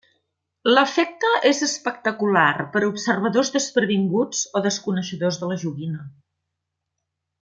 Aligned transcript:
L'efecte 0.75 1.33
és 1.49 1.59
espectacular 1.67 2.47
per 2.75 2.81
a 2.83 2.89
observadors 2.93 3.53
desprevinguts 3.59 4.41
o 4.59 4.63
desconeixedors 4.71 5.39
de 5.43 5.51
la 5.53 5.59
joguina. 5.67 6.09